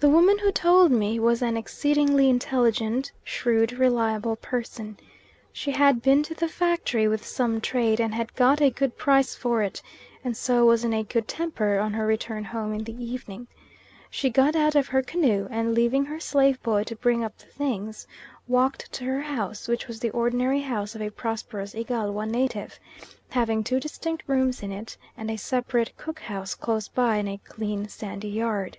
[0.00, 4.98] The woman who told me was an exceedingly intelligent, shrewd, reliable person.
[5.50, 9.34] She had been to the factory with some trade, and had got a good price
[9.34, 9.80] for it,
[10.22, 13.46] and so was in a good temper on her return home in the evening.
[14.10, 17.46] She got out of her canoe and leaving her slave boy to bring up the
[17.46, 18.06] things,
[18.46, 22.78] walked to her house, which was the ordinary house of a prosperous Igalwa native,
[23.30, 27.38] having two distinct rooms in it, and a separate cook house close by in a
[27.38, 28.76] clean, sandy yard.